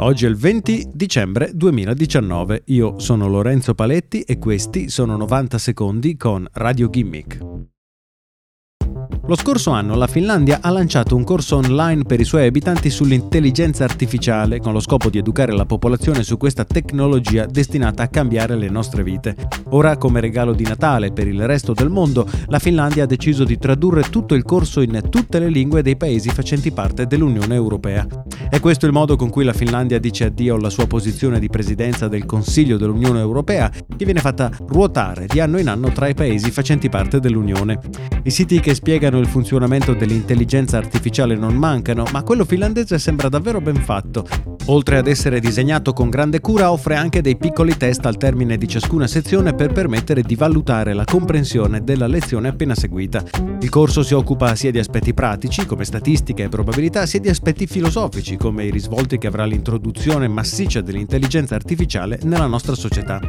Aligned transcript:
Oggi 0.00 0.26
è 0.26 0.28
il 0.28 0.36
20 0.36 0.90
dicembre 0.92 1.50
2019, 1.52 2.62
io 2.66 3.00
sono 3.00 3.26
Lorenzo 3.26 3.74
Paletti 3.74 4.20
e 4.20 4.38
questi 4.38 4.90
sono 4.90 5.16
90 5.16 5.58
secondi 5.58 6.16
con 6.16 6.46
Radio 6.52 6.88
Gimmick. 6.88 7.38
Lo 9.26 9.34
scorso 9.34 9.72
anno 9.72 9.96
la 9.96 10.06
Finlandia 10.06 10.60
ha 10.62 10.70
lanciato 10.70 11.16
un 11.16 11.24
corso 11.24 11.56
online 11.56 12.04
per 12.04 12.20
i 12.20 12.24
suoi 12.24 12.46
abitanti 12.46 12.90
sull'intelligenza 12.90 13.82
artificiale 13.82 14.60
con 14.60 14.72
lo 14.72 14.80
scopo 14.80 15.10
di 15.10 15.18
educare 15.18 15.52
la 15.52 15.66
popolazione 15.66 16.22
su 16.22 16.36
questa 16.36 16.64
tecnologia 16.64 17.44
destinata 17.44 18.04
a 18.04 18.08
cambiare 18.08 18.56
le 18.56 18.70
nostre 18.70 19.02
vite. 19.02 19.34
Ora, 19.70 19.96
come 19.96 20.20
regalo 20.20 20.52
di 20.52 20.62
Natale 20.62 21.12
per 21.12 21.26
il 21.26 21.44
resto 21.44 21.72
del 21.72 21.90
mondo, 21.90 22.26
la 22.46 22.60
Finlandia 22.60 23.02
ha 23.02 23.06
deciso 23.06 23.42
di 23.42 23.58
tradurre 23.58 24.02
tutto 24.02 24.34
il 24.34 24.44
corso 24.44 24.80
in 24.80 25.08
tutte 25.10 25.40
le 25.40 25.48
lingue 25.48 25.82
dei 25.82 25.96
paesi 25.96 26.30
facenti 26.30 26.70
parte 26.70 27.06
dell'Unione 27.06 27.56
Europea. 27.56 28.06
È 28.50 28.60
questo 28.60 28.86
il 28.86 28.92
modo 28.92 29.14
con 29.16 29.28
cui 29.28 29.44
la 29.44 29.52
Finlandia 29.52 30.00
dice 30.00 30.24
addio 30.24 30.54
alla 30.54 30.70
sua 30.70 30.86
posizione 30.86 31.38
di 31.38 31.48
presidenza 31.48 32.08
del 32.08 32.24
Consiglio 32.24 32.78
dell'Unione 32.78 33.20
Europea, 33.20 33.70
che 33.70 34.04
viene 34.06 34.20
fatta 34.20 34.50
ruotare 34.66 35.26
di 35.26 35.38
anno 35.38 35.58
in 35.58 35.68
anno 35.68 35.92
tra 35.92 36.08
i 36.08 36.14
paesi 36.14 36.50
facenti 36.50 36.88
parte 36.88 37.20
dell'Unione. 37.20 37.78
I 38.22 38.30
siti 38.30 38.58
che 38.60 38.74
spiegano 38.74 39.18
il 39.18 39.26
funzionamento 39.26 39.92
dell'intelligenza 39.92 40.78
artificiale 40.78 41.36
non 41.36 41.56
mancano, 41.56 42.04
ma 42.10 42.22
quello 42.22 42.46
finlandese 42.46 42.98
sembra 42.98 43.28
davvero 43.28 43.60
ben 43.60 43.76
fatto. 43.76 44.57
Oltre 44.70 44.98
ad 44.98 45.06
essere 45.06 45.40
disegnato 45.40 45.94
con 45.94 46.10
grande 46.10 46.40
cura, 46.40 46.70
offre 46.70 46.94
anche 46.94 47.22
dei 47.22 47.38
piccoli 47.38 47.78
test 47.78 48.04
al 48.04 48.18
termine 48.18 48.58
di 48.58 48.68
ciascuna 48.68 49.06
sezione 49.06 49.54
per 49.54 49.72
permettere 49.72 50.20
di 50.20 50.34
valutare 50.34 50.92
la 50.92 51.04
comprensione 51.04 51.82
della 51.82 52.06
lezione 52.06 52.48
appena 52.48 52.74
seguita. 52.74 53.24
Il 53.60 53.70
corso 53.70 54.02
si 54.02 54.12
occupa 54.12 54.54
sia 54.54 54.70
di 54.70 54.78
aspetti 54.78 55.14
pratici, 55.14 55.64
come 55.64 55.86
statistica 55.86 56.42
e 56.42 56.50
probabilità, 56.50 57.06
sia 57.06 57.18
di 57.18 57.30
aspetti 57.30 57.66
filosofici, 57.66 58.36
come 58.36 58.66
i 58.66 58.70
risvolti 58.70 59.16
che 59.16 59.26
avrà 59.26 59.46
l'introduzione 59.46 60.28
massiccia 60.28 60.82
dell'intelligenza 60.82 61.54
artificiale 61.54 62.18
nella 62.24 62.46
nostra 62.46 62.74
società. 62.74 63.20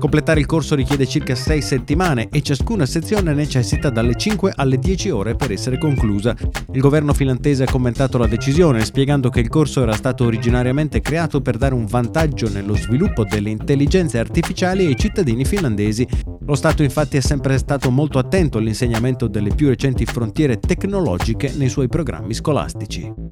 Completare 0.00 0.40
il 0.40 0.46
corso 0.46 0.74
richiede 0.74 1.06
circa 1.06 1.36
6 1.36 1.62
settimane 1.62 2.28
e 2.28 2.42
ciascuna 2.42 2.86
sezione 2.86 3.34
necessita 3.34 3.88
dalle 3.90 4.16
5 4.16 4.52
alle 4.56 4.78
10 4.78 5.10
ore 5.10 5.36
per 5.36 5.52
essere 5.52 5.78
conclusa. 5.78 6.34
Il 6.72 6.80
governo 6.80 7.12
finlandese 7.12 7.62
ha 7.64 7.70
commentato 7.70 8.18
la 8.18 8.26
decisione 8.26 8.84
spiegando 8.84 9.28
che 9.28 9.40
il 9.40 9.48
corso 9.48 9.82
era 9.82 9.92
stato 9.92 10.24
originariamente 10.24 10.86
creato 11.00 11.40
per 11.42 11.56
dare 11.56 11.74
un 11.74 11.84
vantaggio 11.84 12.48
nello 12.48 12.74
sviluppo 12.74 13.24
delle 13.24 13.50
intelligenze 13.50 14.18
artificiali 14.18 14.86
ai 14.86 14.96
cittadini 14.96 15.44
finlandesi. 15.44 16.06
Lo 16.46 16.54
Stato 16.54 16.82
infatti 16.82 17.18
è 17.18 17.20
sempre 17.20 17.58
stato 17.58 17.90
molto 17.90 18.18
attento 18.18 18.58
all'insegnamento 18.58 19.28
delle 19.28 19.54
più 19.54 19.68
recenti 19.68 20.06
frontiere 20.06 20.58
tecnologiche 20.58 21.52
nei 21.56 21.68
suoi 21.68 21.88
programmi 21.88 22.32
scolastici. 22.32 23.27